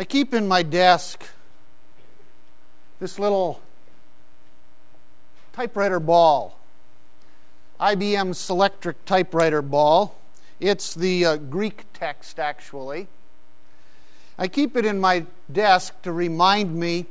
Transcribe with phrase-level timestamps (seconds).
[0.00, 1.28] I keep in my desk
[3.00, 3.60] this little
[5.52, 6.58] typewriter ball,
[7.78, 10.18] IBM Selectric typewriter ball.
[10.58, 13.08] It's the uh, Greek text, actually.
[14.38, 17.04] I keep it in my desk to remind me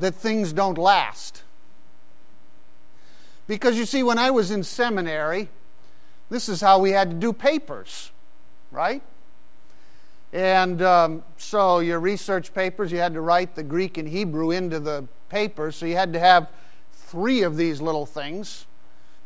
[0.00, 1.44] that things don't last.
[3.46, 5.48] Because you see, when I was in seminary,
[6.28, 8.10] this is how we had to do papers,
[8.72, 9.00] right?
[10.32, 14.80] And um, so your research papers, you had to write the Greek and Hebrew into
[14.80, 15.72] the paper.
[15.72, 16.52] So you had to have
[16.92, 18.66] three of these little things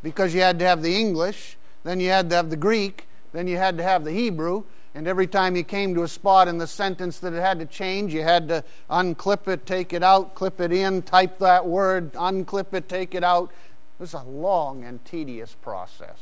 [0.02, 3.46] because you had to have the English, then you had to have the Greek, then
[3.46, 4.64] you had to have the Hebrew.
[4.94, 7.66] And every time you came to a spot in the sentence that it had to
[7.66, 12.12] change, you had to unclip it, take it out, clip it in, type that word,
[12.14, 13.50] unclip it, take it out.
[13.50, 16.18] It was a long and tedious process.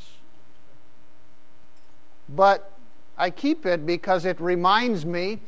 [2.27, 2.71] But
[3.19, 5.39] I keep it because it reminds me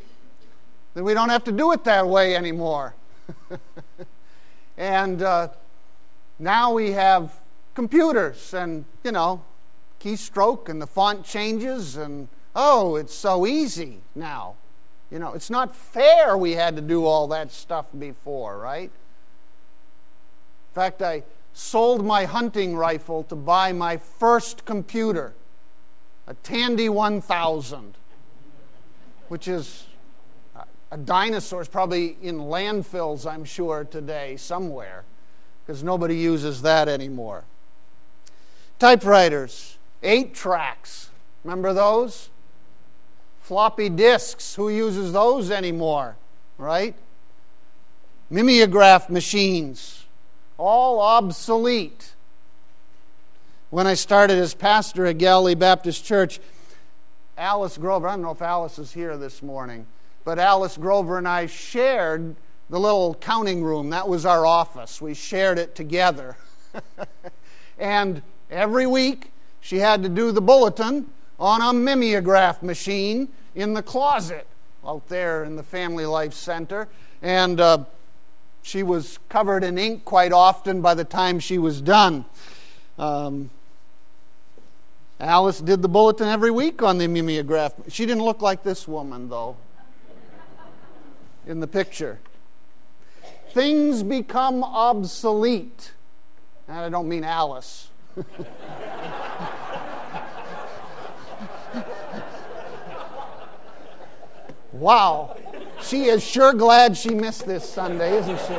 [0.94, 2.94] that we don't have to do it that way anymore.
[4.78, 5.47] and uh,
[6.38, 7.33] now we have
[7.73, 9.41] computers and, you know,
[10.02, 14.56] keystroke and the font changes and, oh, it's so easy now.
[15.09, 18.91] You know, it's not fair we had to do all that stuff before, right?
[18.91, 25.33] In fact, I sold my hunting rifle to buy my first computer
[26.27, 27.95] a Tandy 1000,
[29.27, 29.86] which is
[30.91, 31.61] a dinosaur.
[31.61, 35.03] It's probably in landfills, I'm sure, today, somewhere,
[35.66, 37.45] because nobody uses that anymore.
[38.78, 41.09] Typewriters, eight tracks.
[41.44, 42.30] Remember those?
[43.41, 44.56] Floppy disks.
[44.56, 46.17] Who uses those anymore?
[46.58, 46.95] Right?
[48.30, 50.06] Mimeograph machines.
[50.58, 52.13] All obsolete
[53.72, 56.41] when I started as pastor at Galilee Baptist Church,
[57.38, 59.88] Alice Grover, I don't know if Alice is here this morning,
[60.25, 62.35] but Alice Grover and I shared
[62.69, 63.90] the little counting room.
[63.90, 65.01] That was our office.
[65.01, 66.35] We shared it together.
[67.79, 69.31] and every week,
[69.62, 71.09] she had to do the bulletin
[71.40, 74.47] on a mimeograph machine in the closet
[74.85, 76.90] out there in the Family Life Center.
[77.22, 77.85] And uh,
[78.62, 82.25] she was covered in ink quite often by the time she was done.
[83.00, 83.50] Um,
[85.21, 87.73] Alice did the bulletin every week on the mimeograph.
[87.89, 89.55] She didn't look like this woman, though,
[91.45, 92.19] in the picture.
[93.51, 95.91] Things become obsolete.
[96.67, 97.89] And I don't mean Alice.
[104.73, 105.38] wow.
[105.83, 108.57] She is sure glad she missed this Sunday, isn't she?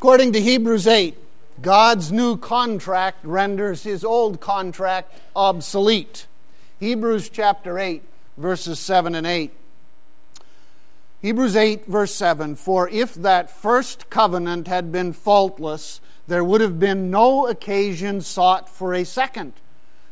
[0.00, 1.14] According to Hebrews 8,
[1.60, 6.26] God's new contract renders his old contract obsolete.
[6.78, 8.02] Hebrews chapter 8,
[8.38, 9.52] verses 7 and 8.
[11.20, 16.80] Hebrews 8, verse 7 For if that first covenant had been faultless, there would have
[16.80, 19.52] been no occasion sought for a second.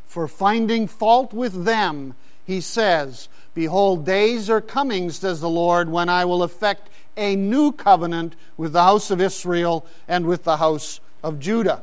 [0.05, 6.11] For finding fault with them, he says, Behold, days are coming, says the Lord, when
[6.11, 11.01] I will effect a new covenant with the house of Israel and with the house
[11.23, 11.83] of Judah.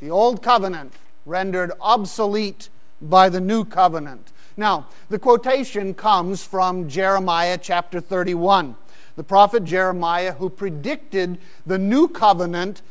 [0.00, 0.92] The old covenant
[1.26, 2.68] rendered obsolete
[3.02, 4.30] by the new covenant.
[4.56, 8.76] Now, the quotation comes from Jeremiah chapter 31.
[9.16, 12.82] The prophet Jeremiah, who predicted the new covenant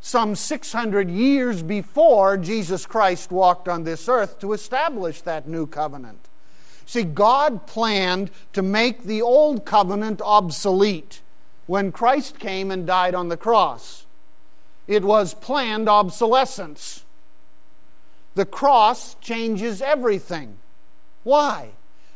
[0.00, 6.20] some 600 years before Jesus Christ walked on this earth to establish that new covenant.
[6.86, 11.20] See, God planned to make the old covenant obsolete
[11.66, 14.06] when Christ came and died on the cross.
[14.86, 17.04] It was planned obsolescence.
[18.36, 20.58] The cross changes everything.
[21.24, 21.70] Why?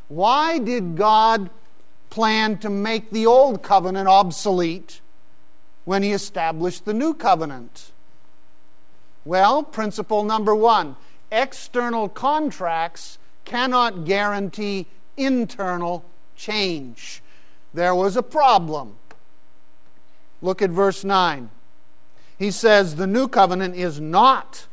[0.07, 1.51] Why did God
[2.11, 5.01] plan to make the old covenant obsolete
[5.85, 7.91] when he established the new covenant?
[9.25, 10.97] Well, principle number one
[11.33, 13.19] external contracts
[13.51, 14.87] cannot guarantee
[15.17, 16.05] internal
[16.37, 17.21] change.
[17.75, 18.97] There was a problem.
[20.41, 21.51] Look at verse 9.
[22.39, 24.69] He says, The new covenant is not,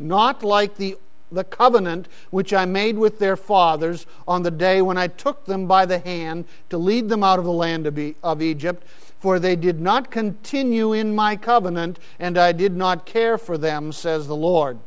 [0.00, 0.96] not like the,
[1.30, 5.68] the covenant which I made with their fathers on the day when I took them
[5.68, 8.84] by the hand to lead them out of the land of, e- of Egypt.
[9.20, 13.92] For they did not continue in my covenant, and I did not care for them,
[13.92, 14.80] says the Lord.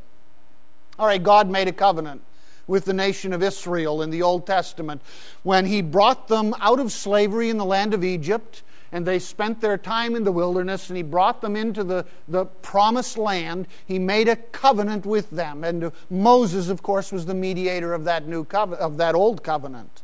[0.99, 2.21] All right, God made a covenant
[2.67, 5.01] with the nation of Israel in the Old Testament
[5.43, 8.63] when he brought them out of slavery in the land of Egypt
[8.93, 12.45] and they spent their time in the wilderness, and he brought them into the, the
[12.45, 13.67] promised land.
[13.83, 15.63] He made a covenant with them.
[15.63, 20.03] And Moses, of course, was the mediator of that new covenant, of that old covenant.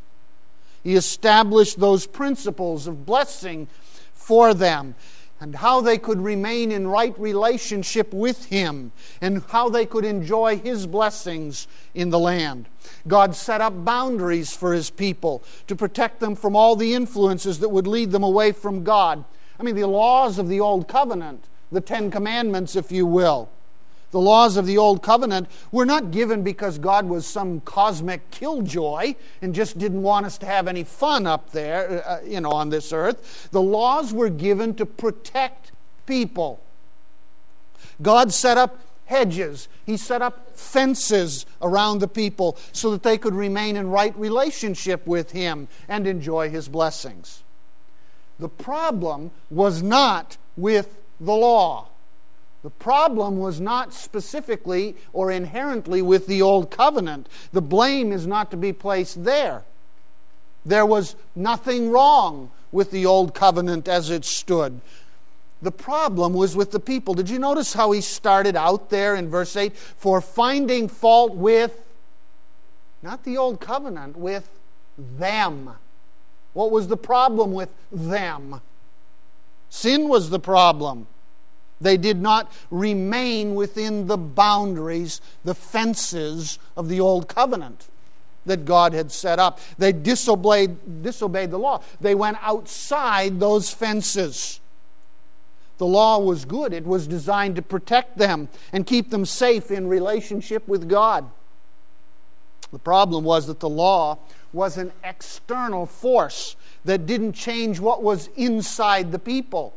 [0.83, 3.67] He established those principles of blessing
[4.11, 4.95] for them
[5.39, 8.91] and how they could remain in right relationship with Him
[9.21, 12.67] and how they could enjoy His blessings in the land.
[13.07, 17.69] God set up boundaries for His people to protect them from all the influences that
[17.69, 19.23] would lead them away from God.
[19.59, 23.49] I mean, the laws of the Old Covenant, the Ten Commandments, if you will
[24.11, 29.15] the laws of the Old Covenant were not given because God was some cosmic killjoy
[29.41, 32.69] and just didn't want us to have any fun up there, uh, you know, on
[32.69, 33.49] this earth.
[33.51, 35.71] The laws were given to protect
[36.05, 36.59] people.
[38.01, 43.33] God set up hedges, He set up fences around the people so that they could
[43.33, 47.43] remain in right relationship with Him and enjoy His blessings.
[48.39, 51.89] The problem was not with the law.
[52.61, 57.29] The problem was not specifically or inherently with the Old Covenant.
[57.53, 59.63] The blame is not to be placed there.
[60.65, 64.81] There was nothing wrong with the Old Covenant as it stood.
[65.61, 67.13] The problem was with the people.
[67.13, 69.75] Did you notice how he started out there in verse 8?
[69.75, 71.85] For finding fault with,
[73.01, 74.49] not the Old Covenant, with
[74.97, 75.71] them.
[76.53, 78.61] What was the problem with them?
[79.69, 81.07] Sin was the problem.
[81.81, 87.87] They did not remain within the boundaries, the fences of the old covenant
[88.45, 89.59] that God had set up.
[89.77, 91.81] They disobeyed, disobeyed the law.
[92.01, 94.59] They went outside those fences.
[95.77, 99.87] The law was good, it was designed to protect them and keep them safe in
[99.87, 101.29] relationship with God.
[102.73, 104.19] The problem was that the law
[104.51, 109.73] was an external force that didn't change what was inside the people.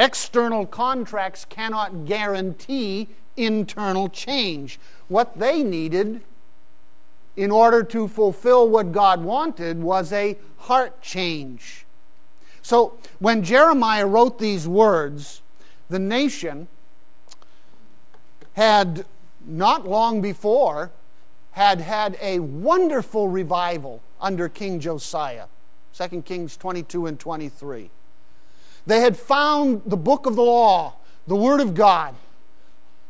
[0.00, 3.06] External contracts cannot guarantee
[3.36, 4.80] internal change.
[5.08, 6.22] What they needed
[7.36, 11.84] in order to fulfill what God wanted was a heart change.
[12.62, 15.42] So when Jeremiah wrote these words,
[15.90, 16.68] the nation
[18.54, 19.04] had
[19.44, 20.92] not long before
[21.50, 25.46] had had a wonderful revival under King Josiah.
[25.92, 27.90] 2 Kings 22 and 23.
[28.86, 30.94] They had found the book of the law,
[31.26, 32.14] the Word of God,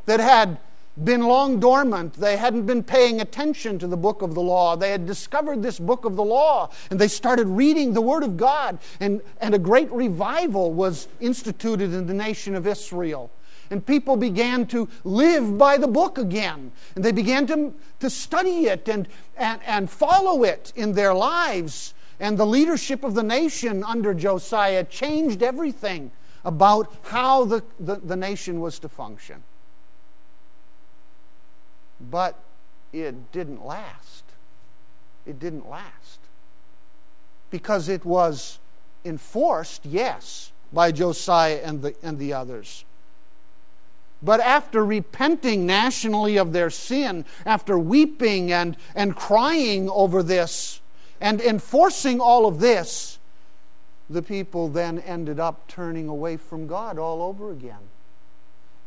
[0.07, 0.59] that had
[1.03, 2.15] been long dormant.
[2.15, 4.77] They hadn't been paying attention to the book of the law.
[4.77, 8.37] They had discovered this book of the law and they started reading the Word of
[8.37, 8.79] God.
[8.99, 13.31] And, and a great revival was instituted in the nation of Israel.
[13.71, 16.73] And people began to live by the book again.
[16.97, 19.07] And they began to, to study it and,
[19.37, 21.95] and, and follow it in their lives.
[22.21, 26.13] And the leadership of the nation under Josiah changed everything
[26.45, 29.43] about how the, the, the nation was to function.
[31.99, 32.37] But
[32.93, 34.25] it didn't last.
[35.27, 36.21] It didn't last.
[37.51, 38.59] Because it was
[39.05, 42.85] enforced, yes, by Josiah and the, and the others.
[44.23, 50.80] But after repenting nationally of their sin, after weeping and, and crying over this,
[51.21, 53.19] and enforcing all of this,
[54.09, 57.89] the people then ended up turning away from God all over again.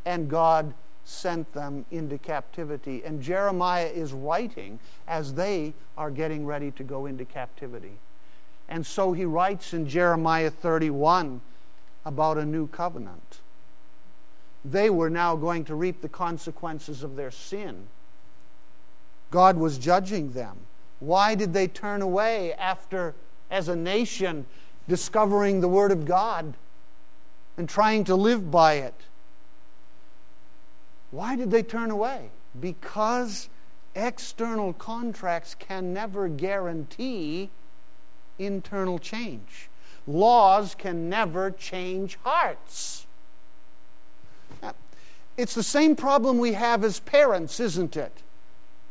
[0.05, 0.74] And God
[1.05, 3.03] sent them into captivity.
[3.03, 7.98] And Jeremiah is writing as they are getting ready to go into captivity.
[8.67, 11.41] And so he writes in Jeremiah 31
[12.05, 13.39] about a new covenant.
[14.65, 17.88] They were now going to reap the consequences of their sin.
[19.29, 20.58] God was judging them.
[21.03, 23.13] Why did they turn away after,
[23.51, 24.45] as a nation,
[24.88, 26.53] discovering the Word of God
[27.57, 28.93] and trying to live by it?
[31.12, 32.29] Why did they turn away?
[32.57, 33.50] Because
[33.93, 37.50] external contracts can never guarantee
[38.39, 39.69] internal change.
[40.07, 43.07] Laws can never change hearts.
[45.36, 48.24] It's the same problem we have as parents, isn't it?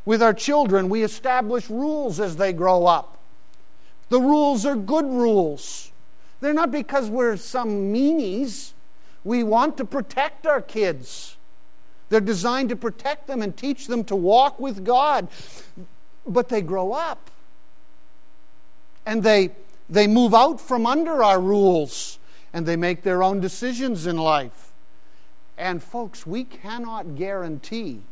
[0.04, 3.18] With our children, we establish rules as they grow up.
[4.08, 5.92] The rules are good rules.
[6.40, 8.72] They're not because we're some meanies.
[9.24, 11.36] We want to protect our kids.
[12.08, 15.28] They're designed to protect them and teach them to walk with God.
[16.26, 17.30] But they grow up.
[19.06, 19.50] And they,
[19.88, 22.18] they move out from under our rules
[22.52, 24.72] and they make their own decisions in life.
[25.56, 28.02] And, folks, we cannot guarantee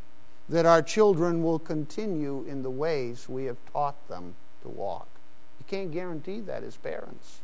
[0.50, 5.06] that our children will continue in the ways we have taught them to walk.
[5.60, 7.38] You can't guarantee that as parents.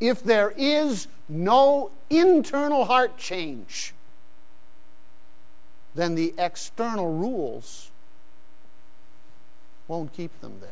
[0.00, 3.94] if there is no internal heart change,
[5.94, 7.92] then the external rules
[9.86, 10.70] won't keep them there.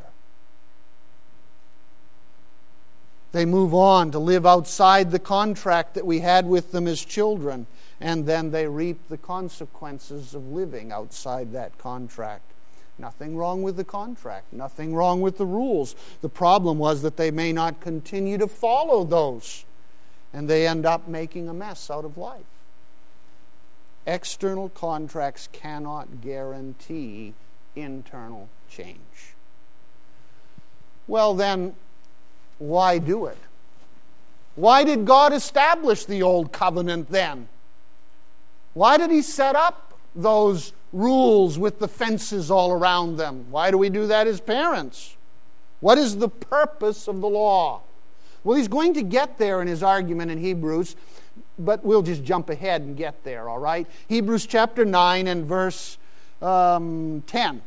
[3.30, 7.66] They move on to live outside the contract that we had with them as children,
[8.02, 12.42] and then they reap the consequences of living outside that contract.
[12.98, 15.94] Nothing wrong with the contract, nothing wrong with the rules.
[16.20, 19.64] The problem was that they may not continue to follow those,
[20.32, 22.42] and they end up making a mess out of life.
[24.04, 27.34] External contracts cannot guarantee
[27.76, 29.36] internal change.
[31.06, 31.76] Well, then,
[32.58, 33.38] why do it?
[34.56, 37.48] Why did God establish the old covenant then?
[38.74, 43.46] Why did He set up those rules with the fences all around them?
[43.50, 45.16] Why do we do that as parents?
[45.80, 47.82] What is the purpose of the law?
[48.44, 50.96] Well, he's going to get there in his argument in Hebrews,
[51.58, 53.86] but we'll just jump ahead and get there, all right?
[54.08, 55.98] Hebrews chapter 9 and verse
[56.40, 57.62] um, 10.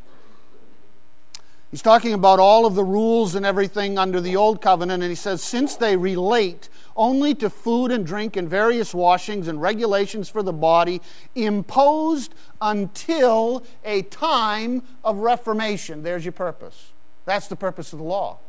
[1.72, 5.16] He's talking about all of the rules and everything under the old covenant, and he
[5.16, 10.42] says, Since they relate only to food and drink and various washings and regulations for
[10.42, 11.02] the body,
[11.36, 16.04] imposed until a time of reformation.
[16.04, 16.92] There's your purpose.
[17.26, 18.40] That's the purpose of the law.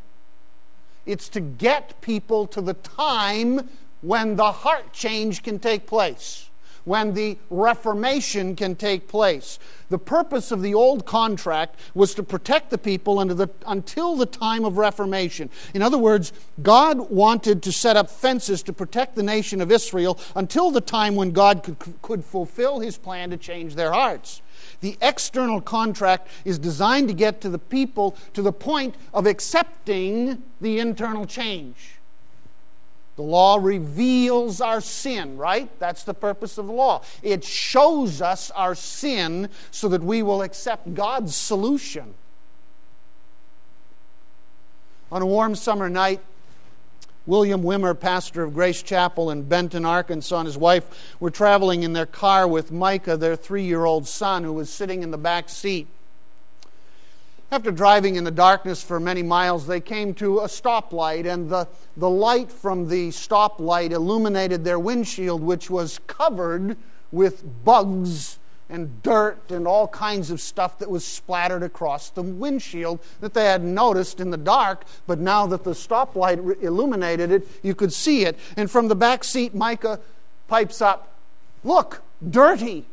[1.05, 3.69] It's to get people to the time
[4.01, 6.51] when the heart change can take place
[6.87, 9.59] when the Reformation can take place.
[9.91, 14.65] The purpose of the old contract was to protect the people the, until the time
[14.65, 15.51] of Reformation.
[15.75, 20.19] In other words, God wanted to set up fences to protect the nation of Israel
[20.35, 24.43] until the time when God could, could fulfill his plan to change their hearts.
[24.81, 30.43] The external contract is designed to get to the people to the point of accepting
[30.61, 31.96] the internal change.
[33.17, 35.71] The law reveals our sin, right?
[35.79, 37.03] That's the purpose of the law.
[37.23, 42.15] It shows us our sin so that we will accept God's solution.
[45.11, 46.21] On a warm summer night,
[47.25, 51.93] William Wimmer, pastor of Grace Chapel in Benton, Arkansas, and his wife were traveling in
[51.93, 55.49] their car with Micah, their three year old son, who was sitting in the back
[55.49, 55.89] seat.
[57.51, 61.69] After driving in the darkness for many miles, they came to a stoplight, and the,
[61.97, 66.77] the light from the stoplight illuminated their windshield, which was covered
[67.13, 68.39] with bugs
[68.69, 73.45] and dirt and all kinds of stuff that was splattered across the windshield that they
[73.45, 78.25] had noticed in the dark, but now that the stoplight illuminated it, you could see
[78.25, 78.37] it.
[78.57, 80.01] And from the back seat, Micah
[80.49, 81.13] pipes up,
[81.63, 82.87] Look, dirty.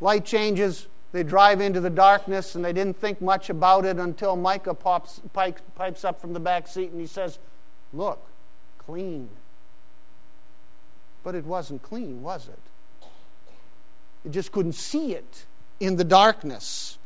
[0.00, 4.36] Light changes, they drive into the darkness and they didn't think much about it until
[4.36, 7.38] Micah pops, pipes, pipes up from the back seat and he says,
[7.92, 8.24] Look,
[8.78, 9.28] clean.
[11.24, 13.08] But it wasn't clean, was it?
[14.24, 15.46] It just couldn't see it
[15.80, 16.98] in the darkness.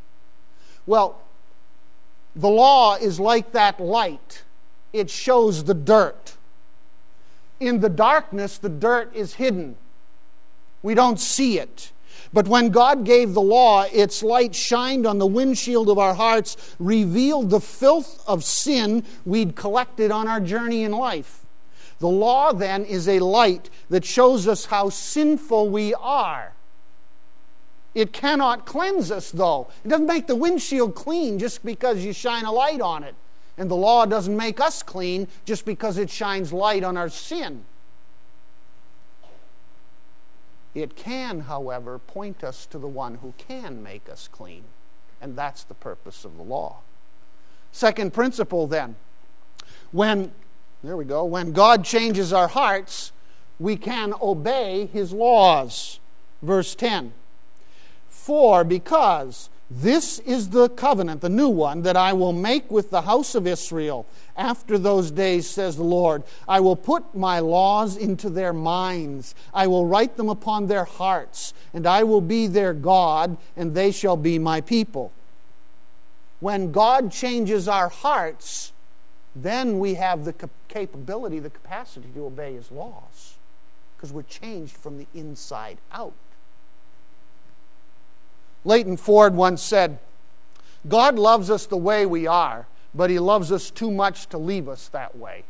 [0.86, 1.22] Well,
[2.36, 4.42] the law is like that light,
[4.92, 6.36] it shows the dirt.
[7.60, 9.76] In the darkness, the dirt is hidden.
[10.82, 11.92] We don't see it.
[12.32, 16.76] But when God gave the law, its light shined on the windshield of our hearts,
[16.78, 21.44] revealed the filth of sin we'd collected on our journey in life.
[21.98, 26.52] The law, then, is a light that shows us how sinful we are.
[27.94, 29.68] It cannot cleanse us, though.
[29.84, 33.14] It doesn't make the windshield clean just because you shine a light on it.
[33.56, 37.64] And the law doesn't make us clean just because it shines light on our sin.
[40.74, 44.64] It can, however, point us to the one who can make us clean.
[45.20, 46.78] And that's the purpose of the law.
[47.70, 48.96] Second principle, then,
[49.92, 50.32] when,
[50.82, 53.12] there we go, when God changes our hearts,
[53.58, 56.00] we can obey his laws.
[56.42, 57.12] Verse 10
[58.08, 63.02] For because this is the covenant, the new one, that I will make with the
[63.02, 66.22] house of Israel after those days, says the Lord.
[66.46, 71.54] I will put my laws into their minds, I will write them upon their hearts,
[71.72, 75.10] and I will be their God, and they shall be my people.
[76.38, 78.72] When God changes our hearts,
[79.34, 80.34] then we have the
[80.68, 83.34] capability, the capacity to obey His laws,
[83.96, 86.12] because we're changed from the inside out.
[88.64, 89.98] Leighton Ford once said,
[90.86, 94.68] God loves us the way we are, but He loves us too much to leave
[94.68, 95.44] us that way.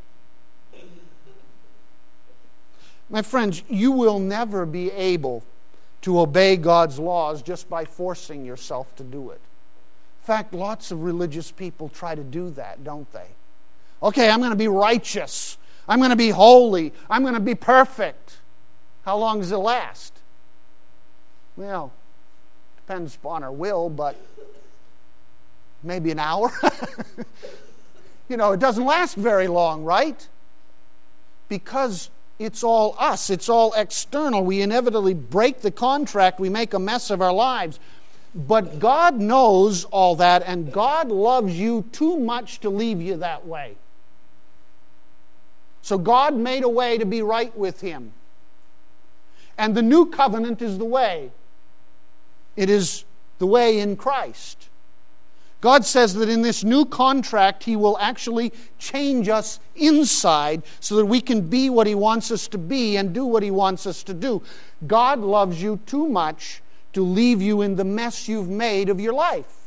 [3.11, 5.45] My friends, you will never be able
[6.03, 9.41] to obey God's laws just by forcing yourself to do it.
[10.21, 13.29] In fact, lots of religious people try to do that, don't they?
[14.03, 15.59] Okay, I'm going to be righteous.
[15.89, 16.93] I'm going to be holy.
[17.09, 18.39] I'm going to be perfect.
[19.05, 20.19] How long does it last?
[21.57, 21.93] Well,
[22.87, 24.15] depends upon our will, but
[25.83, 26.53] maybe an hour.
[28.29, 30.29] you know, it doesn't last very long, right?
[31.49, 34.45] Because it's all us, it's all external.
[34.45, 37.81] We inevitably break the contract, we make a mess of our lives.
[38.35, 43.47] But God knows all that, and God loves you too much to leave you that
[43.47, 43.77] way.
[45.81, 48.13] So God made a way to be right with Him.
[49.57, 51.31] And the new covenant is the way.
[52.57, 53.05] It is
[53.39, 54.69] the way in Christ.
[55.61, 61.07] God says that in this new contract, He will actually change us inside so that
[61.07, 64.03] we can be what He wants us to be and do what He wants us
[64.03, 64.43] to do.
[64.87, 69.15] God loves you too much to leave you in the mess you've made of your
[69.15, 69.65] life.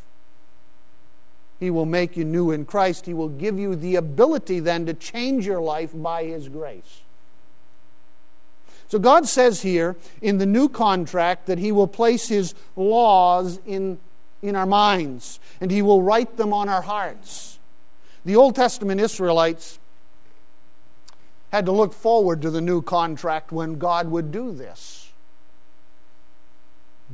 [1.60, 3.08] He will make you new in Christ.
[3.08, 7.02] He will give you the ability then to change your life by His grace.
[8.88, 14.00] So God says here in the new contract that He will place His laws in
[14.42, 17.60] in our minds, and He will write them on our hearts.
[18.26, 19.80] The Old Testament Israelites
[21.52, 25.12] had to look forward to the new contract when God would do this.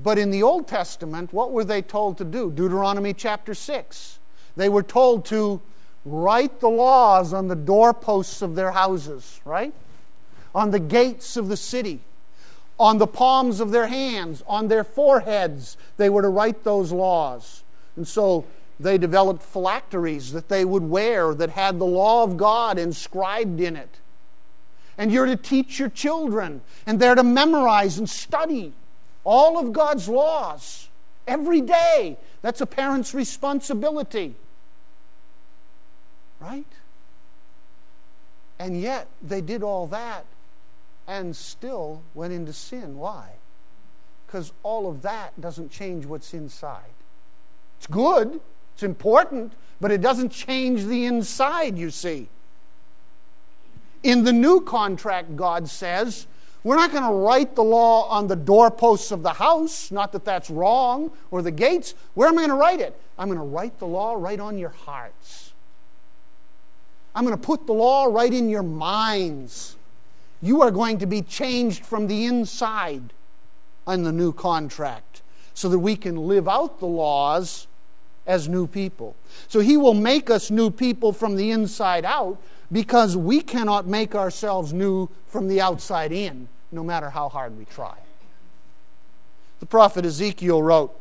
[0.02, 2.52] But in the Old Testament, what were they told to do?
[2.52, 4.20] Deuteronomy chapter 6.
[4.56, 5.62] They were told to
[6.04, 9.74] write the laws on the doorposts of their houses, right?
[10.54, 12.02] On the gates of the city
[12.80, 17.64] on the palms of their hands, on their foreheads, they were to write those laws.
[17.96, 18.46] And so
[18.80, 23.76] they developed phylacteries that they would wear that had the law of God inscribed in
[23.76, 24.00] it.
[24.98, 28.74] And you're to teach your children, and they're to memorize and study
[29.24, 30.90] all of God's laws
[31.28, 32.18] every day.
[32.42, 34.36] That's a parent's responsibility.
[36.40, 36.66] Right?
[38.60, 40.26] And yet, they did all that
[41.14, 42.98] and still went into sin.
[42.98, 43.34] Why?
[44.26, 46.96] Because all of that doesn't change what's inside.
[47.78, 48.42] It's good,
[48.74, 52.30] it's important, but it doesn't change the inside, you see.
[54.02, 56.26] In the new contract, God says,
[56.64, 60.26] we're not going to write the law on the doorposts of the house, not that
[60.26, 61.94] that's wrong, or the gates.
[62.16, 63.00] Where am I going to write it?
[63.20, 65.54] I'm going to write the law right on your hearts.
[67.14, 69.76] I'm going to put the law right in your minds.
[70.44, 73.14] You are going to be changed from the inside
[73.88, 75.22] on the new contract
[75.54, 77.68] so that we can live out the laws
[78.28, 79.16] as new people.
[79.48, 82.42] So he will make us new people from the inside out
[82.74, 87.64] because we cannot make ourselves new from the outside in, no matter how hard we
[87.64, 87.96] try.
[89.62, 90.94] The prophet Ezekiel wrote,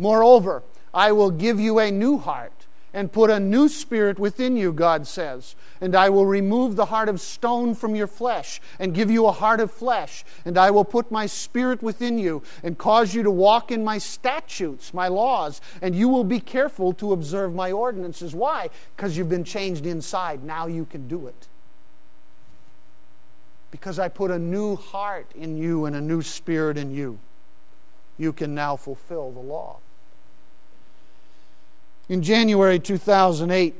[0.00, 2.55] Moreover, I will give you a new heart
[2.96, 5.54] and put a new spirit within you, God says.
[5.82, 9.32] And I will remove the heart of stone from your flesh and give you a
[9.32, 10.24] heart of flesh.
[10.46, 13.98] And I will put my spirit within you and cause you to walk in my
[13.98, 15.60] statutes, my laws.
[15.82, 18.34] And you will be careful to observe my ordinances.
[18.34, 18.70] Why?
[18.96, 20.42] Because you've been changed inside.
[20.42, 21.48] Now you can do it.
[23.70, 27.18] Because I put a new heart in you and a new spirit in you.
[28.16, 29.80] You can now fulfill the law.
[32.08, 33.74] In January 2008,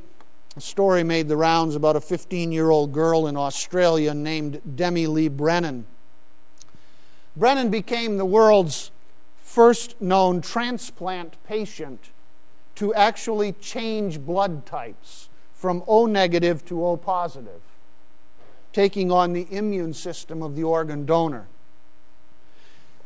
[0.57, 5.07] a story made the rounds about a 15 year old girl in Australia named Demi
[5.07, 5.85] Lee Brennan.
[7.37, 8.91] Brennan became the world's
[9.37, 12.09] first known transplant patient
[12.75, 17.61] to actually change blood types from O negative to O positive,
[18.73, 21.47] taking on the immune system of the organ donor.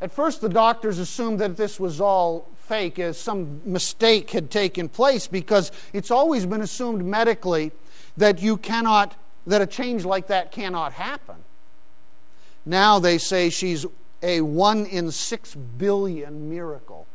[0.01, 4.87] At first, the doctors assumed that this was all fake, as some mistake had taken
[4.89, 7.71] place, because it's always been assumed medically
[8.17, 11.35] that you cannot, that a change like that cannot happen.
[12.65, 13.85] Now they say she's
[14.21, 17.07] a one in six billion miracle.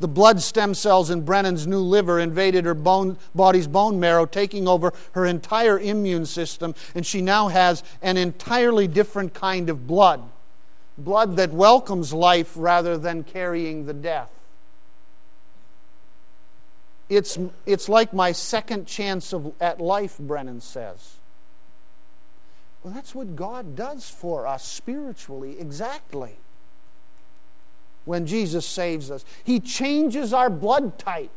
[0.00, 4.66] The blood stem cells in Brennan's new liver invaded her bone, body's bone marrow, taking
[4.66, 10.28] over her entire immune system, and she now has an entirely different kind of blood
[10.96, 14.30] blood that welcomes life rather than carrying the death.
[17.08, 21.16] It's, it's like my second chance of, at life, Brennan says.
[22.82, 26.36] Well, that's what God does for us spiritually, exactly.
[28.04, 31.30] When Jesus saves us, He changes our blood type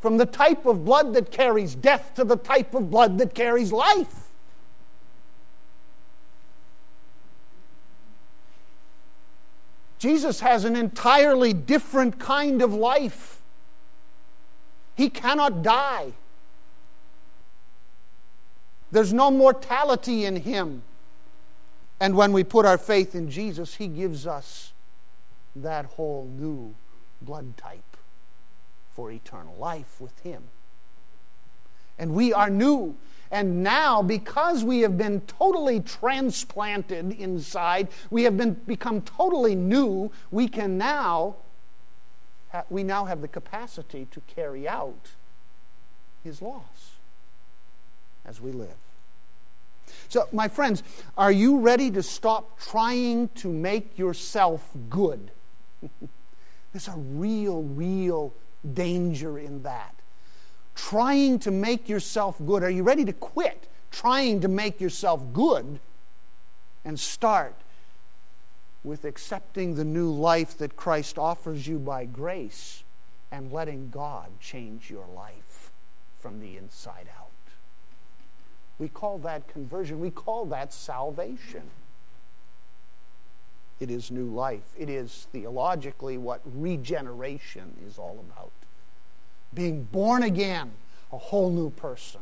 [0.00, 3.70] from the type of blood that carries death to the type of blood that carries
[3.70, 4.21] life.
[10.02, 13.40] Jesus has an entirely different kind of life.
[14.96, 16.14] He cannot die.
[18.90, 20.82] There's no mortality in him.
[22.00, 24.72] And when we put our faith in Jesus, he gives us
[25.54, 26.74] that whole new
[27.20, 27.96] blood type
[28.90, 30.42] for eternal life with him.
[31.96, 32.96] And we are new.
[33.32, 40.12] And now, because we have been totally transplanted inside, we have been, become totally new,
[40.30, 41.36] we can now,
[42.68, 45.12] we now have the capacity to carry out
[46.22, 46.98] his laws
[48.26, 48.76] as we live.
[50.10, 50.82] So, my friends,
[51.16, 55.30] are you ready to stop trying to make yourself good?
[56.72, 58.34] There's a real, real
[58.74, 59.94] danger in that.
[60.74, 62.62] Trying to make yourself good.
[62.62, 65.78] Are you ready to quit trying to make yourself good
[66.84, 67.54] and start
[68.82, 72.82] with accepting the new life that Christ offers you by grace
[73.30, 75.70] and letting God change your life
[76.18, 77.28] from the inside out?
[78.78, 80.00] We call that conversion.
[80.00, 81.70] We call that salvation.
[83.78, 84.74] It is new life.
[84.76, 88.50] It is theologically what regeneration is all about.
[89.54, 90.72] Being born again,
[91.12, 92.20] a whole new person.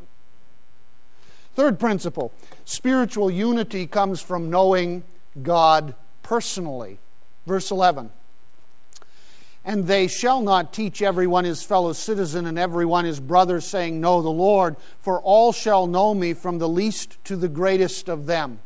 [1.55, 2.33] Third principle
[2.65, 5.05] spiritual unity comes from knowing
[5.43, 6.99] God personally.
[7.47, 8.11] Verse 11.
[9.65, 14.23] And they shall not teach everyone his fellow citizen and everyone his brother, saying, Know
[14.23, 18.61] the Lord, for all shall know me from the least to the greatest of them.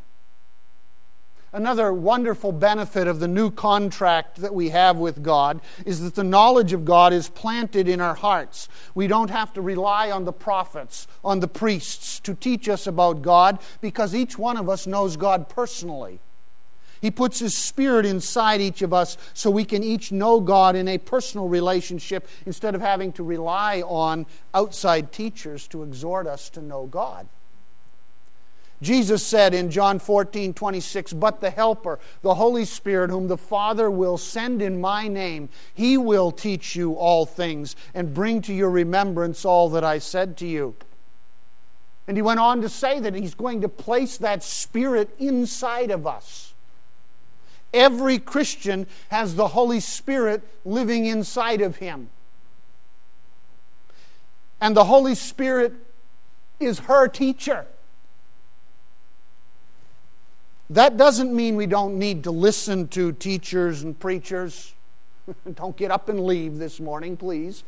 [1.55, 6.25] Another wonderful benefit of the new contract that we have with God is that the
[6.25, 8.69] knowledge of God is planted in our hearts.
[8.93, 13.23] We don't have to rely on the prophets, on the priests to teach us about
[13.23, 16.19] God because each one of us knows God personally.
[17.01, 20.88] He puts His Spirit inside each of us so we can each know God in
[20.88, 26.61] a personal relationship instead of having to rely on outside teachers to exhort us to
[26.61, 27.29] know God.
[28.83, 33.91] Jesus said in John 14, 26, But the Helper, the Holy Spirit, whom the Father
[33.91, 38.71] will send in my name, he will teach you all things and bring to your
[38.71, 40.75] remembrance all that I said to you.
[42.07, 46.07] And he went on to say that he's going to place that Spirit inside of
[46.07, 46.53] us.
[47.73, 52.11] Every Christian has the Holy Spirit living inside of him.
[54.61, 55.73] And the Holy Spirit
[56.61, 57.67] is her teacher.
[60.70, 64.74] That doesn't mean we don't need to listen to teachers and preachers.
[65.55, 67.64] don't get up and leave this morning, please.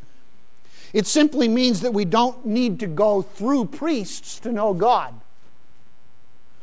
[0.93, 5.21] It simply means that we don't need to go through priests to know God.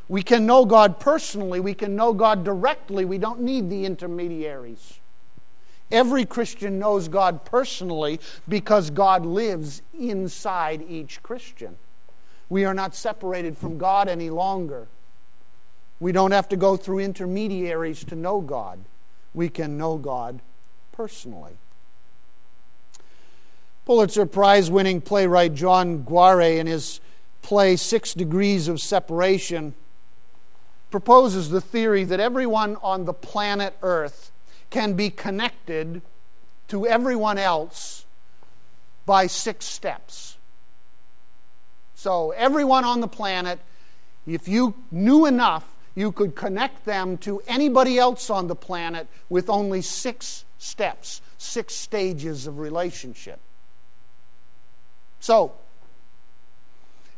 [0.08, 5.00] We can know God personally, we can know God directly, we don't need the intermediaries.
[5.92, 11.76] Every Christian knows God personally because God lives inside each Christian.
[12.50, 14.88] We are not separated from God any longer.
[16.04, 18.84] We don't have to go through intermediaries to know God.
[19.34, 20.42] We can know God
[20.92, 21.54] personally.
[23.86, 27.00] Pulitzer Prize winning playwright John Guare, in his
[27.42, 29.76] play Six Degrees of Separation,
[30.92, 34.34] proposes the theory that everyone on the planet Earth
[34.72, 36.02] can be connected
[36.68, 38.06] to everyone else
[39.06, 40.36] by six steps.
[41.96, 43.62] So, everyone on the planet,
[44.28, 49.50] if you knew enough, you could connect them to anybody else on the planet with
[49.50, 53.40] only six steps, six stages of relationship.
[55.20, 55.54] So,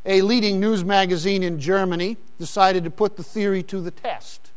[0.05, 4.51] a leading news magazine in Germany decided to put the theory to the test.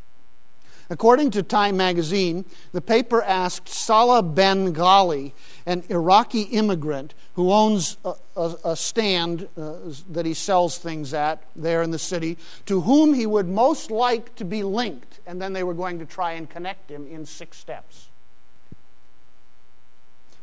[0.90, 5.32] According to Time magazine, the paper asked Salah Ben Ghali,
[5.68, 9.74] an Iraqi immigrant who owns a, a, a stand uh,
[10.10, 14.34] that he sells things at there in the city, to whom he would most like
[14.36, 15.20] to be linked.
[15.26, 18.08] And then they were going to try and connect him in six steps.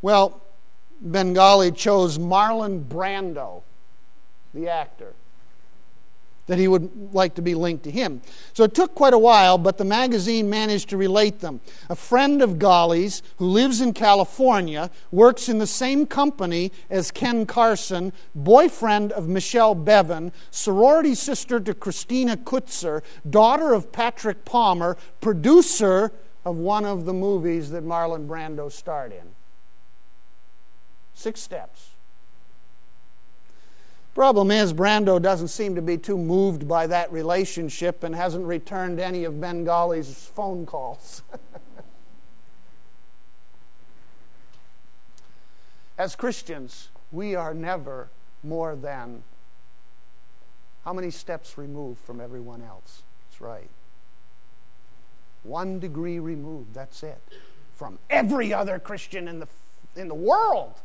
[0.02, 0.40] Well,
[1.02, 3.64] Ben Ghali chose Marlon Brando
[4.54, 5.14] the actor,
[6.48, 8.22] that he would like to be linked to him.
[8.54, 11.62] So it took quite a while, but the magazine managed to relate them.
[11.90, 17.46] A friend of Ghali's who lives in California, works in the same company as Ken
[17.46, 26.12] Carson, boyfriend of Michelle Bevan, sorority sister to Christina Kutzer, daughter of Patrick Palmer, producer
[26.44, 29.34] of one of the movies that Marlon Brando starred in.
[31.16, 31.95] Six steps.
[34.16, 38.98] Problem is, Brando doesn't seem to be too moved by that relationship and hasn't returned
[38.98, 41.22] any of Ben Ghali's phone calls.
[45.98, 48.08] As Christians, we are never
[48.42, 49.24] more than
[50.86, 53.04] How many steps removed from everyone else?
[53.28, 53.70] That's right.
[55.44, 57.22] One degree removed, that's it.
[57.74, 59.48] From every other Christian in the,
[59.98, 60.76] in the world.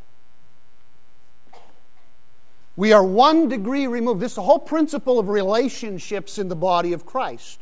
[2.77, 4.21] We are one degree removed.
[4.21, 7.61] This is the whole principle of relationships in the body of Christ.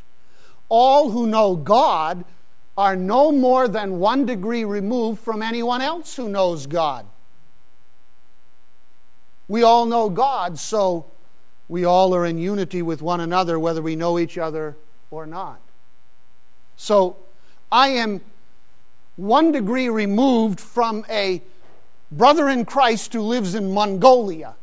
[0.68, 2.24] All who know God
[2.76, 7.06] are no more than one degree removed from anyone else who knows God.
[9.48, 11.06] We all know God, so
[11.68, 14.76] we all are in unity with one another, whether we know each other
[15.10, 15.60] or not.
[16.76, 17.16] So
[17.72, 18.20] I am
[19.16, 21.42] one degree removed from a
[22.12, 24.54] brother in Christ who lives in Mongolia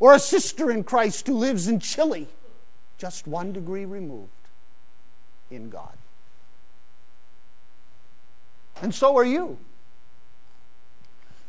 [0.00, 2.28] or a sister in Christ who lives in Chile,
[2.98, 4.30] just one degree removed
[5.50, 5.96] in God.
[8.80, 9.58] And so are you.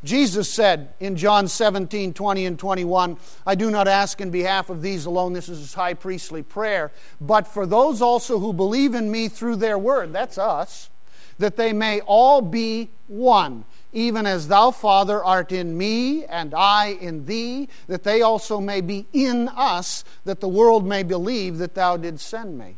[0.03, 4.81] Jesus said in John 17, 20 and 21, I do not ask in behalf of
[4.81, 9.11] these alone, this is his high priestly prayer, but for those also who believe in
[9.11, 10.89] me through their word, that's us,
[11.37, 16.87] that they may all be one, even as thou, Father, art in me, and I
[16.87, 21.73] in thee, that they also may be in us, that the world may believe that
[21.73, 22.77] thou didst send me.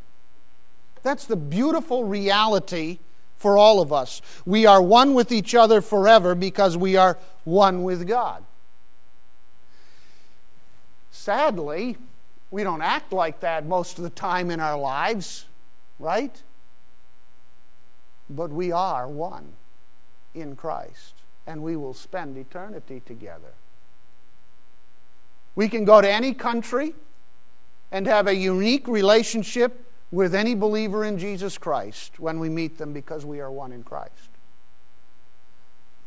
[1.03, 2.99] That's the beautiful reality
[3.35, 4.21] for all of us.
[4.45, 8.43] We are one with each other forever because we are one with God.
[11.11, 11.97] Sadly,
[12.51, 15.45] we don't act like that most of the time in our lives,
[15.99, 16.41] right?
[18.29, 19.53] But we are one
[20.33, 21.15] in Christ,
[21.47, 23.53] and we will spend eternity together.
[25.55, 26.93] We can go to any country
[27.91, 32.93] and have a unique relationship with any believer in Jesus Christ when we meet them
[32.93, 34.29] because we are one in Christ.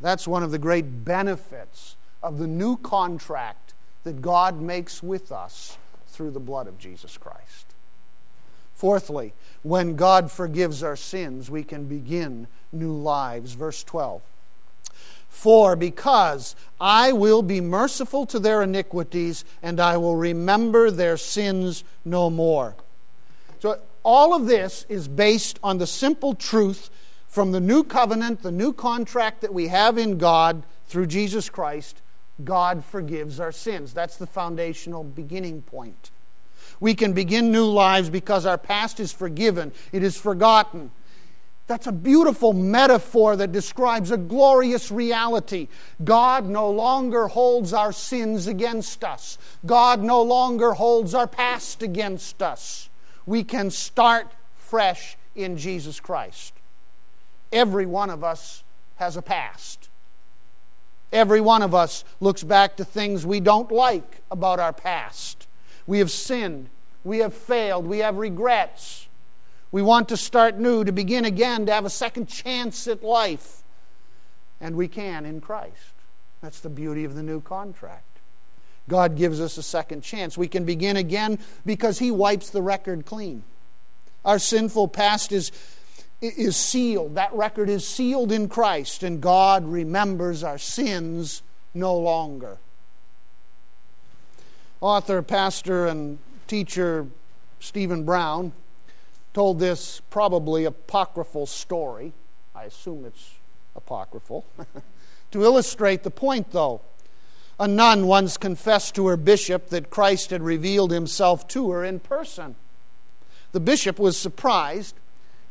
[0.00, 5.78] That's one of the great benefits of the new contract that God makes with us
[6.08, 7.74] through the blood of Jesus Christ.
[8.74, 9.32] Fourthly,
[9.64, 13.54] when God forgives our sins, we can begin new lives.
[13.54, 14.22] Verse 12.
[15.28, 21.82] For because I will be merciful to their iniquities, and I will remember their sins
[22.04, 22.76] no more.
[23.58, 26.90] So all of this is based on the simple truth
[27.26, 32.02] from the new covenant, the new contract that we have in God through Jesus Christ.
[32.44, 33.94] God forgives our sins.
[33.94, 36.10] That's the foundational beginning point.
[36.80, 40.90] We can begin new lives because our past is forgiven, it is forgotten.
[41.66, 45.68] That's a beautiful metaphor that describes a glorious reality.
[46.04, 49.38] God no longer holds our sins against us.
[49.64, 52.90] God no longer holds our past against us
[53.26, 56.54] we can start fresh in Jesus Christ.
[57.52, 58.62] Every one of us
[58.96, 59.88] has a past.
[61.12, 65.43] Every one of us looks back to things we don't like about our past.
[65.86, 66.70] We have sinned.
[67.04, 67.86] We have failed.
[67.86, 69.08] We have regrets.
[69.70, 73.62] We want to start new, to begin again, to have a second chance at life.
[74.60, 75.94] And we can in Christ.
[76.40, 78.04] That's the beauty of the new contract.
[78.88, 80.36] God gives us a second chance.
[80.36, 83.42] We can begin again because He wipes the record clean.
[84.24, 85.52] Our sinful past is,
[86.20, 87.14] is sealed.
[87.14, 91.42] That record is sealed in Christ, and God remembers our sins
[91.74, 92.58] no longer.
[94.84, 97.06] Author, pastor, and teacher
[97.58, 98.52] Stephen Brown
[99.32, 102.12] told this probably apocryphal story.
[102.54, 103.36] I assume it's
[103.74, 104.44] apocryphal.
[105.30, 106.82] to illustrate the point, though.
[107.58, 111.98] A nun once confessed to her bishop that Christ had revealed himself to her in
[111.98, 112.54] person.
[113.52, 114.96] The bishop was surprised,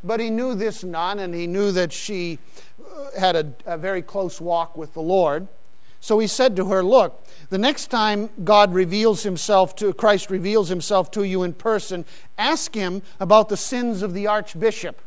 [0.04, 2.38] but he knew this nun and he knew that she
[2.80, 5.48] uh, had a, a very close walk with the Lord.
[6.04, 10.68] So he said to her, Look, the next time God reveals himself to, Christ reveals
[10.68, 12.04] himself to you in person,
[12.38, 15.00] ask him about the sins of the archbishop,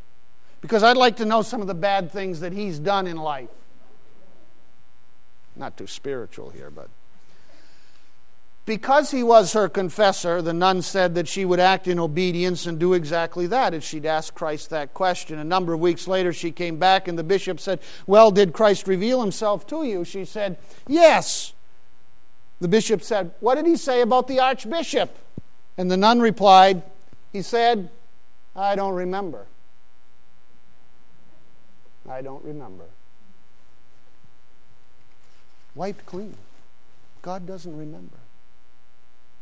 [0.62, 3.50] because I'd like to know some of the bad things that he's done in life.
[5.54, 6.88] Not too spiritual here, but.
[8.66, 12.78] Because he was her confessor, the nun said that she would act in obedience and
[12.78, 15.38] do exactly that if she'd asked Christ that question.
[15.38, 18.88] A number of weeks later, she came back, and the bishop said, Well, did Christ
[18.88, 20.04] reveal himself to you?
[20.04, 21.52] She said, Yes.
[22.60, 25.16] The bishop said, What did he say about the archbishop?
[25.78, 26.82] And the nun replied,
[27.32, 27.88] He said,
[28.56, 29.46] I don't remember.
[32.08, 32.86] I don't remember
[35.76, 36.34] wiped clean.
[37.22, 38.16] God doesn't remember.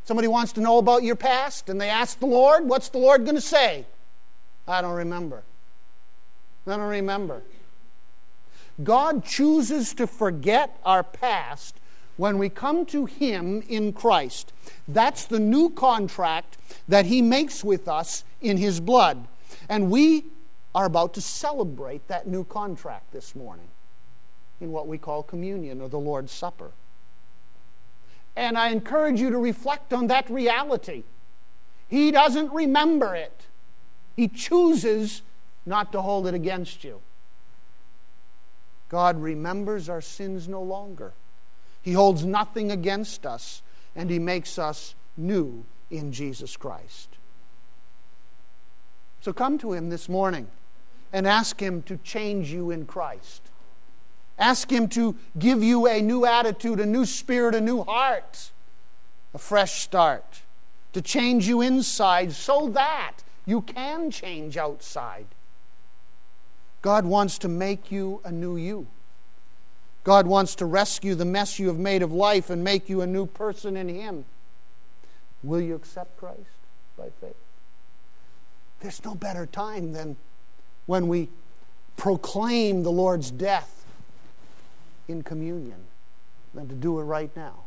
[0.04, 3.24] Somebody wants to know about your past and they ask the Lord, what's the Lord
[3.24, 3.86] going to say?
[4.68, 5.42] I don't remember.
[6.66, 7.42] I don't remember.
[8.82, 11.76] God chooses to forget our past
[12.16, 14.52] when we come to Him in Christ.
[14.86, 19.26] That's the new contract that He makes with us in His blood.
[19.68, 20.26] And we
[20.74, 23.68] are about to celebrate that new contract this morning
[24.60, 26.72] in what we call communion or the Lord's Supper.
[28.36, 31.04] And I encourage you to reflect on that reality.
[31.88, 33.46] He doesn't remember it,
[34.16, 35.22] He chooses
[35.66, 37.00] not to hold it against you.
[38.88, 41.12] God remembers our sins no longer.
[41.82, 43.62] He holds nothing against us,
[43.96, 47.08] and He makes us new in Jesus Christ.
[49.20, 50.48] So come to Him this morning
[51.12, 53.43] and ask Him to change you in Christ.
[54.38, 58.50] Ask Him to give you a new attitude, a new spirit, a new heart,
[59.32, 60.42] a fresh start,
[60.92, 65.26] to change you inside so that you can change outside.
[66.82, 68.86] God wants to make you a new you.
[70.02, 73.06] God wants to rescue the mess you have made of life and make you a
[73.06, 74.24] new person in Him.
[75.42, 76.40] Will you accept Christ
[76.98, 77.36] by faith?
[78.80, 80.16] There's no better time than
[80.86, 81.30] when we
[81.96, 83.83] proclaim the Lord's death
[85.08, 85.84] in communion
[86.54, 87.64] than to do it right now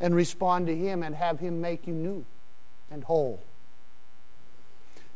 [0.00, 2.24] and respond to Him and have Him make you new
[2.90, 3.42] and whole.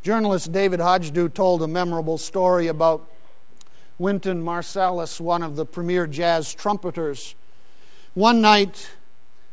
[0.02, 3.08] Journalist David Hajdu told a memorable story about
[3.98, 7.34] Wynton Marsalis, one of the premier jazz trumpeters.
[8.12, 8.90] One night,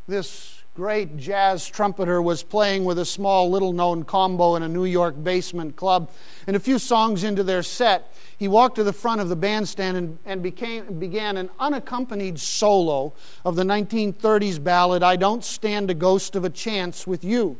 [0.08, 4.86] this great jazz trumpeter was playing with a small, little known combo in a New
[4.86, 6.10] York basement club.
[6.48, 9.98] And a few songs into their set, he walked to the front of the bandstand
[9.98, 15.94] and, and became, began an unaccompanied solo of the 1930s ballad, I Don't Stand a
[15.94, 17.58] Ghost of a Chance with You.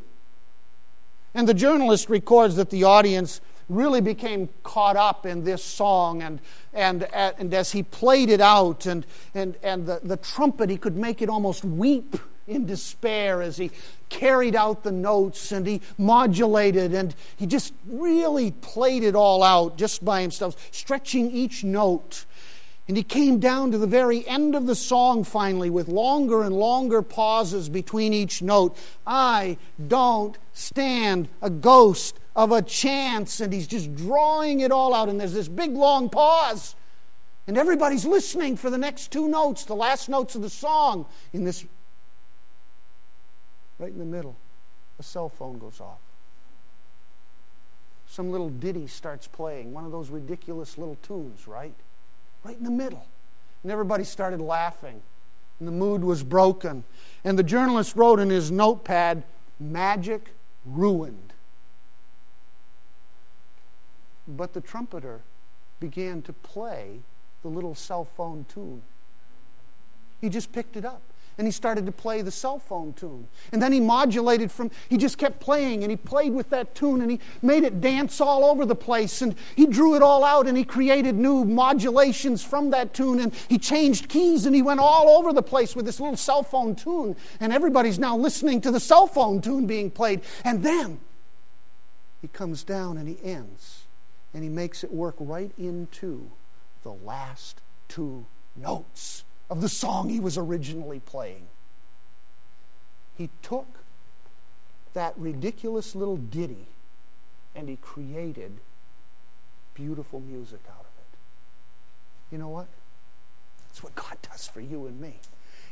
[1.34, 6.40] And the journalist records that the audience really became caught up in this song and,
[6.74, 10.98] and, and as he played it out and, and, and the, the trumpet he could
[10.98, 12.18] make it almost weep
[12.52, 13.72] in despair as he
[14.10, 19.78] carried out the notes and he modulated and he just really played it all out
[19.78, 22.26] just by himself stretching each note
[22.92, 26.54] and he came down to the very end of the song finally with longer and
[26.54, 28.76] longer pauses between each note.
[29.08, 33.40] I don't stand a ghost of a chance.
[33.40, 35.08] And he's just drawing it all out.
[35.08, 36.76] And there's this big long pause.
[37.48, 41.06] And everybody's listening for the next two notes, the last notes of the song.
[41.34, 41.66] In this,
[43.82, 44.36] right in the middle,
[45.00, 46.00] a cell phone goes off.
[48.08, 51.74] Some little ditty starts playing, one of those ridiculous little tunes, right?
[52.44, 53.06] right in the middle.
[53.64, 55.02] And everybody started laughing.
[55.60, 56.84] And the mood was broken.
[57.24, 59.24] And the journalist wrote in his notepad,
[59.60, 60.30] Magic
[60.66, 61.34] ruined.
[64.28, 65.22] But the trumpeter
[65.80, 67.00] began to play
[67.44, 68.82] the little cell phone tune.
[70.20, 71.02] He just picked it up
[71.38, 73.28] and he started to play the cell phone tune.
[73.52, 77.02] And then he modulated from, he just kept playing and he played with that tune
[77.02, 80.48] and he made it dance all over the place and he drew it all out
[80.48, 84.80] and he created new modulations from that tune and he changed keys and he went
[84.80, 87.16] all over the place with this little cell phone tune.
[87.40, 90.22] And everybody's now listening to the cell phone tune being played.
[90.44, 91.00] And then
[92.22, 93.86] he comes down and he ends
[94.34, 96.30] and he makes it work right into
[96.84, 101.48] the last two notes of the song he was originally playing.
[103.18, 103.68] He took
[104.94, 106.68] that ridiculous little ditty
[107.54, 108.60] and he created
[109.74, 111.18] beautiful music out of it.
[112.32, 112.68] You know what?
[113.68, 115.16] That's what God does for you and me.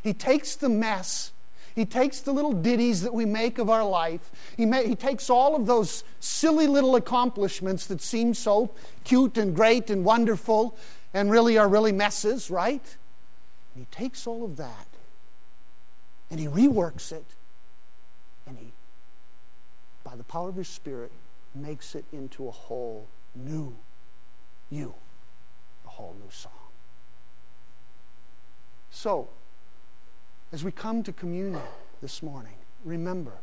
[0.04, 1.32] He takes the mess,
[1.74, 5.30] He takes the little ditties that we make of our life, He, may, he takes
[5.30, 8.72] all of those silly little accomplishments that seem so
[9.06, 10.78] cute and great and wonderful
[11.14, 12.98] and really are really messes, right?
[13.76, 14.88] He takes all of that
[16.30, 17.26] and he reworks it
[18.48, 18.72] and he,
[20.04, 21.12] by the power of his Spirit,
[21.56, 23.76] makes it into a whole new
[24.70, 24.94] you,
[25.86, 26.52] a whole new song.
[28.92, 29.30] So,
[30.52, 31.62] as we come to communion
[32.02, 33.34] this morning, remember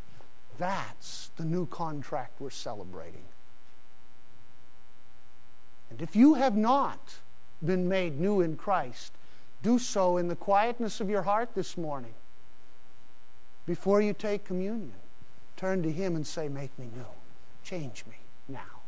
[0.59, 3.25] that's the new contract we're celebrating.
[5.91, 7.17] And if you have not
[7.65, 9.13] been made new in Christ,
[9.67, 12.15] do so in the quietness of your heart this morning.
[13.67, 14.93] Before you take communion,
[15.57, 17.05] turn to Him and say, Make me new.
[17.65, 18.15] Change me
[18.49, 18.83] now.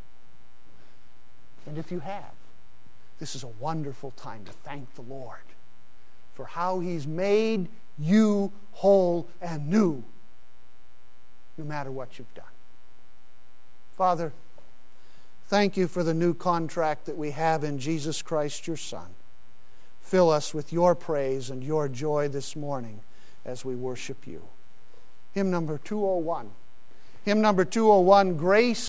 [1.67, 2.31] And if you have,
[3.19, 5.49] this is a wonderful time to thank the Lord
[6.33, 7.67] for how He's made
[7.99, 10.05] you whole and new,
[11.57, 12.45] no matter what you've done.
[13.95, 14.33] Father,
[15.49, 19.09] thank you for the new contract that we have in Jesus Christ, your Son.
[20.09, 23.01] Fill us with your praise and your joy this morning
[23.45, 24.43] as we worship you.
[25.35, 26.51] Hymn number 201.
[27.27, 28.79] Hymn number 201 Grace